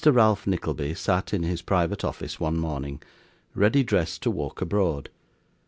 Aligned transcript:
Ralph 0.03 0.47
Nickleby 0.47 0.95
sat 0.95 1.31
in 1.31 1.43
his 1.43 1.61
private 1.61 2.03
office 2.03 2.39
one 2.39 2.57
morning, 2.57 3.03
ready 3.53 3.83
dressed 3.83 4.23
to 4.23 4.31
walk 4.31 4.59
abroad. 4.59 5.11